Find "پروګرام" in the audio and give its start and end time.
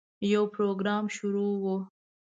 0.55-1.05